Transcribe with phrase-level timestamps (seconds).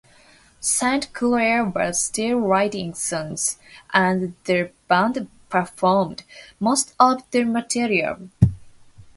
[0.59, 3.59] Saint Clair was still writing songs
[3.93, 6.23] and the band performed
[6.59, 8.31] most of the material.